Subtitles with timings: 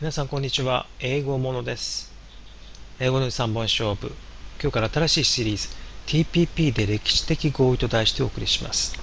[0.00, 0.86] 皆さんこんにちは。
[1.00, 2.10] 英語ものです。
[3.00, 4.10] 英語の3本勝負。
[4.58, 5.68] 今日から新しいシリーズ
[6.06, 8.98] TPP で歴史的合意と題してお送りします。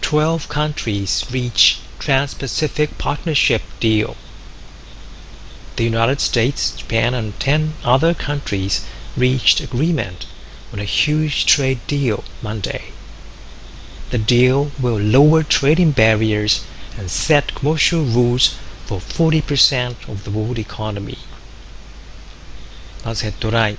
[0.00, 4.16] 12 countries reach Trans-Pacific Partnership Deal.
[5.76, 8.84] The United States, Japan, and 10 other countries
[9.16, 10.26] reached agreement
[10.72, 12.86] on a huge trade deal Monday.
[14.10, 16.64] The deal will lower trading barriers
[16.98, 18.56] and set commercial rules
[18.89, 21.15] for 40% of the world economy.
[23.05, 23.73] まずヘッドライ?
[23.73, 23.77] ン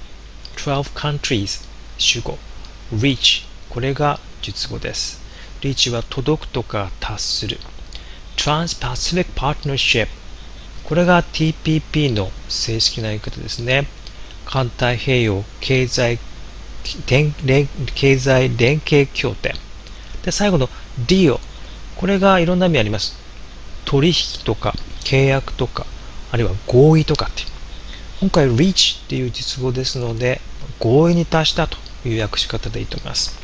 [0.55, 2.39] 12 countries 主語。
[2.93, 5.21] reach これが述語です。
[5.63, 7.59] reach は届くとか達する。
[8.37, 10.07] Trans-Pacific Partnership
[10.85, 13.89] これが TPP の正式な言い方ですね。
[14.45, 16.21] 環太平洋経済
[17.09, 19.55] 連連経済連携協定。
[20.23, 20.69] で最後の
[21.05, 21.41] deal
[21.97, 23.20] これがいろんな意味あります。
[23.85, 25.87] 取引とか契約とか
[26.31, 27.49] あるいは合意とかっていう。
[28.21, 30.41] 今回 reach っていう実語ですので
[30.79, 33.39] 合意に達したという訳し方でいいと思います。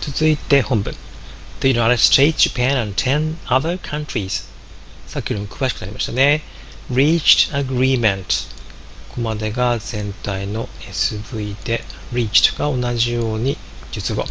[0.00, 0.94] 続いて本文。
[1.60, 4.50] The United States, Japan and 10 other countries?
[5.06, 6.42] さっきよりも詳しくなりましたね。
[6.90, 8.24] Reached agreement
[9.10, 13.58] ここまでが全体の SV で reached が同じように
[13.92, 14.24] 述語。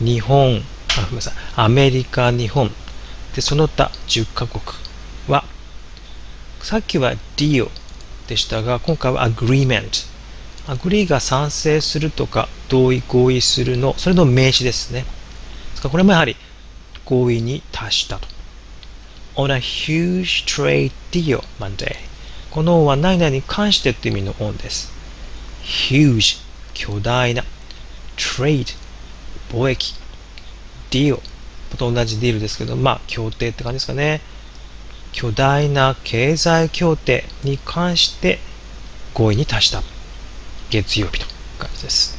[0.00, 0.62] 日本。
[0.98, 1.34] あごめんなさい。
[1.56, 2.70] アメリカ日本。
[3.34, 4.62] でその他10カ国
[5.28, 5.44] は
[6.62, 7.68] さっきは deal
[8.28, 10.06] でしたが今回は agreement
[10.66, 15.02] agree が賛成するとか同意合意するのそれの名詞ですね。
[15.02, 15.06] で
[15.76, 16.34] すからこれもやはり
[17.04, 18.26] 合意に達したと。
[19.36, 21.94] On a huge trade deal Monday
[22.50, 24.90] この on は何々に関してっていう意味の on です。
[25.62, 26.40] Huge
[26.72, 27.44] 巨大な
[28.16, 28.74] trade
[29.50, 30.05] 貿易。
[30.96, 31.20] Deal
[31.76, 34.20] と同じディールですけどまあ協定って感じですかね。
[35.12, 38.38] 巨大な経済協定に関して
[39.14, 39.82] 合意に達した。
[40.70, 41.26] 月曜日と
[41.58, 42.18] 感じです。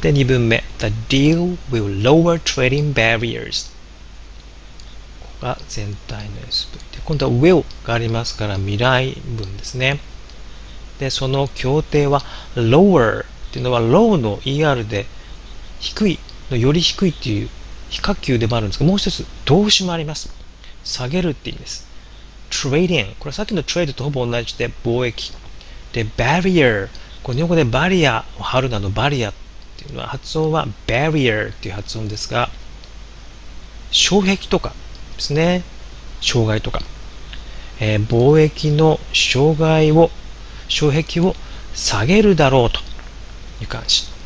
[0.00, 0.62] で2文目。
[0.78, 3.70] The deal will lower trading barriers
[5.20, 9.98] ここが全体の SV で今度は will がありますから未来文ですね。
[10.98, 12.22] でその協定は
[12.54, 15.06] lower っていうのは low の ER で
[15.80, 16.18] 低い
[16.50, 17.48] のより低いっていう
[17.90, 20.30] 非可級でもあるんですがもう一つ動詞もあります。
[20.84, 21.86] 下げるって意味です。
[22.50, 25.32] Trading これさっきの trade とほぼ同じで貿易。
[25.92, 26.88] で barrier
[27.22, 29.34] これ日本語でバリアを張るなのバリアっ
[29.76, 32.50] ていうのは発音は barrier っていう発音ですが
[33.90, 34.74] 障壁とか
[35.16, 35.62] ですね。
[36.20, 36.80] 障害とか、
[37.80, 40.10] えー、貿易の障害を
[40.68, 41.34] 障壁を
[41.74, 42.80] 下げるだろうと
[43.60, 44.17] いう感じ。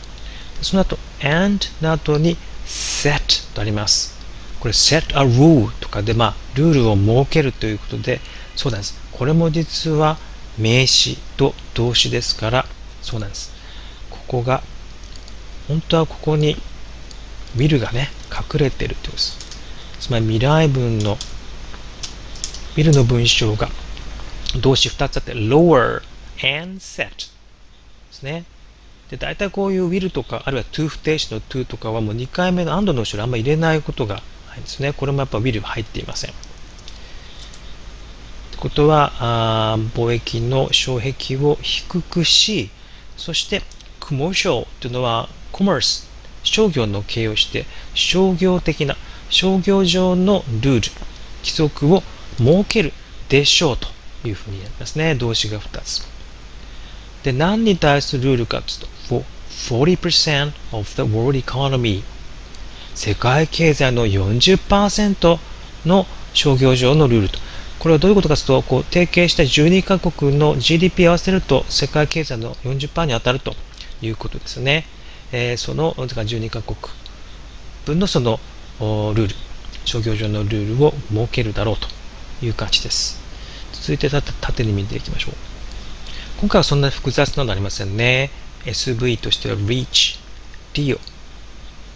[0.62, 2.36] その後 and の後に
[2.66, 4.20] set とあります。
[4.60, 8.20] これ set a rule とかでまあルールを設けるということで
[8.54, 8.98] そうなんです。
[9.12, 10.18] これも実は
[10.58, 12.66] 名詞と動詞ですから
[13.00, 13.52] そうなんです。
[14.10, 14.62] ここが
[15.68, 16.56] 本当はここに
[17.56, 19.38] will がね隠れてるってことです。
[20.00, 21.16] つまり未来文の
[22.76, 23.68] will の文章が
[24.60, 26.02] 動詞2つあって lower
[26.42, 27.24] and set で
[28.10, 28.44] すね。
[29.12, 34.94] で大体こういう will とかあるいは to 不定詞の to とかはもう2回目の and の後ろあんま入れないことがないんですね。
[34.94, 36.30] これもやっぱ will 入っていません。
[36.30, 36.34] っ
[38.52, 42.70] てことはあ貿易の障壁を低くし
[43.18, 43.60] そして
[44.00, 46.08] commercial というのは commerce
[46.42, 48.96] 商業の形をして商業的な
[49.28, 50.80] 商業上のルール
[51.42, 52.02] 規則を
[52.38, 52.94] 設ける
[53.28, 53.88] でしょうと
[54.26, 55.14] いうふうになりますね。
[55.16, 56.11] 動詞が2つ。
[57.22, 59.24] で何に対するルールかというと
[59.68, 62.02] 40% of the world economy
[62.94, 65.38] 世界経済の40%
[65.86, 67.38] の商業上のルールと。
[67.78, 73.54] これはどういうことかというとこう提携した12カ国の GDP 合わせると世界経済の40%に当たると
[74.00, 74.86] いうことですね、
[75.32, 76.76] えー、その12カ国
[77.84, 78.38] 分のその
[79.14, 79.34] ルール。
[79.84, 81.88] 商業上のルールを設けるだろうと
[82.44, 83.20] いう感じです。
[83.72, 85.51] 続いて縦に見ていきましょう。
[86.42, 88.28] 今回はそんなに複雑なのありませんね。
[88.64, 90.18] SV としては reach,
[90.74, 90.98] deal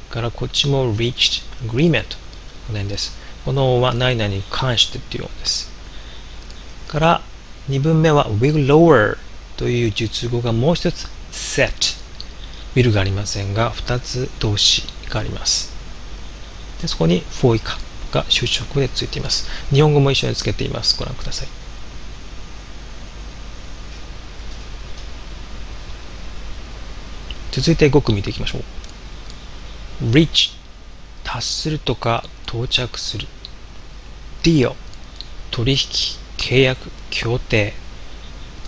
[0.08, 2.04] からこっちも reached, agreement
[2.68, 3.18] この辺です。
[3.44, 5.68] このは何々に関してっていうようです。
[6.86, 7.22] から
[7.70, 9.16] 2文目は will lower
[9.56, 11.98] という述語がもう一つ set
[12.76, 15.74] will がありませんが2つ動詞があります。
[16.80, 17.76] でそこに for 以下
[18.12, 19.50] が修飾でついています。
[19.74, 20.96] 日本語も一緒につけています。
[20.96, 21.55] ご覧ください。
[27.56, 28.62] 続いて5句見ていきましょう。
[30.10, 30.52] reach
[31.24, 33.26] 達するとか到着する。
[34.42, 34.74] Deal
[35.50, 35.78] 取引、
[36.36, 37.72] 契約、協定。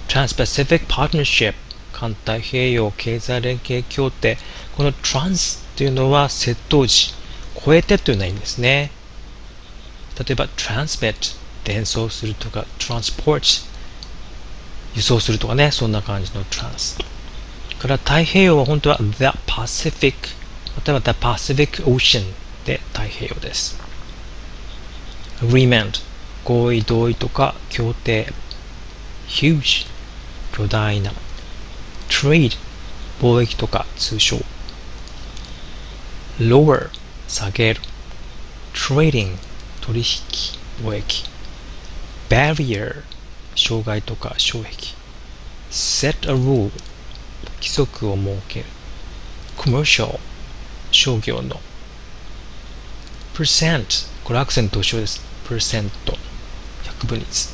[0.08, 1.52] Trans-Pacific Partnership
[1.92, 4.38] 環太平洋経済連携協定。
[4.74, 7.12] この trans というのは窃盗時。
[7.62, 8.90] 超えてというような意味ですね。
[10.18, 13.66] 例えば transmit 伝送するとか transport
[14.94, 15.72] 輸送するとかね。
[15.72, 17.17] そんな感じの trans
[17.78, 20.14] から太平洋は本当は the Pacific
[20.74, 22.32] または the Pacific Ocean
[22.64, 23.78] で太平洋です
[25.40, 26.00] agreement
[26.44, 28.32] 合意同意とか協定
[29.28, 29.86] huge
[30.52, 31.12] 巨大な
[32.08, 32.56] trade
[33.20, 34.38] 貿易とか通称
[36.40, 36.90] lower
[37.28, 37.80] 下げる
[38.72, 39.36] trading
[39.80, 40.04] 取引
[40.82, 41.24] 貿易
[42.28, 43.02] barrier
[43.54, 44.94] 障害とか障壁
[45.70, 46.70] set a rule
[47.60, 48.66] 規則を設ける。
[49.56, 50.18] commercial
[50.90, 51.60] 商業の。
[53.34, 55.20] percent これアクセントと一緒です。
[55.48, 55.90] percent
[56.84, 57.50] 百分率。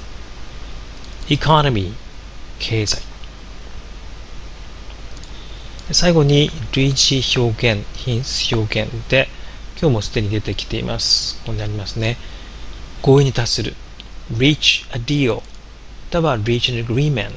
[1.28, 1.92] economy
[2.58, 3.02] 経済。
[5.92, 9.28] 最後に類似表現品質表現で
[9.80, 11.36] 今日もすでに出てきています。
[11.40, 12.16] ここにありますね。
[13.02, 13.74] 合意に達する。
[14.32, 15.42] reach a deal ま
[16.10, 17.34] たは reach an agreement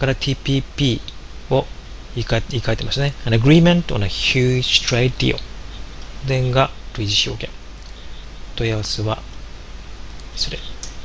[0.00, 1.00] から TPP
[1.50, 1.66] を
[2.14, 3.14] 言い換え言い換えてましたね。
[3.24, 5.38] An agreement on a huge trade deal.
[6.26, 7.54] 伝が類似表現
[8.56, 9.22] 問い合わせは
[10.34, 10.58] それ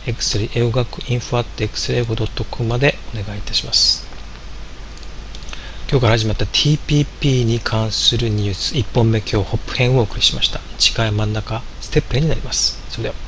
[0.05, 4.05] X 英語学 info.x 英語 .com までお願いいたします。
[5.89, 8.75] 今日から始まった TPP に関するニュース。
[8.75, 10.59] 1本目今日ホップ編をお送りしました。
[10.77, 12.81] 次回真ん中ステップ編になります。
[12.89, 13.22] それでは。